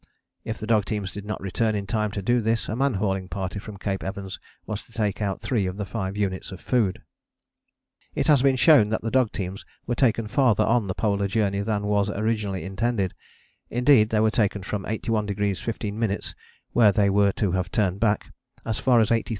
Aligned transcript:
If 0.43 0.57
the 0.57 0.65
dog 0.65 0.85
teams 0.85 1.11
did 1.11 1.25
not 1.25 1.39
return 1.41 1.75
in 1.75 1.85
time 1.85 2.09
to 2.13 2.23
do 2.23 2.41
this 2.41 2.67
a 2.67 2.75
man 2.75 2.95
hauling 2.95 3.27
party 3.29 3.59
from 3.59 3.77
Cape 3.77 4.01
Evans 4.03 4.39
was 4.65 4.81
to 4.81 4.91
take 4.91 5.21
out 5.21 5.41
three 5.41 5.67
of 5.67 5.77
the 5.77 5.85
five 5.85 6.17
units 6.17 6.51
of 6.51 6.59
food. 6.59 7.03
It 8.15 8.25
has 8.25 8.41
been 8.41 8.55
shown 8.55 8.89
that 8.89 9.03
the 9.03 9.11
dog 9.11 9.31
teams 9.31 9.63
were 9.85 9.93
taken 9.93 10.27
farther 10.27 10.63
on 10.63 10.87
the 10.87 10.95
Polar 10.95 11.27
Journey 11.27 11.61
than 11.61 11.83
was 11.83 12.09
originally 12.09 12.63
intended, 12.63 13.13
indeed 13.69 14.09
they 14.09 14.19
were 14.21 14.31
taken 14.31 14.63
from 14.63 14.85
81° 14.85 15.27
15´, 15.27 16.33
where 16.71 16.91
they 16.91 17.11
were 17.11 17.31
to 17.33 17.51
have 17.51 17.69
turned 17.71 17.99
back, 17.99 18.33
as 18.65 18.79
far 18.79 19.01
as 19.01 19.09
83° 19.11 19.25
35´. 19.25 19.29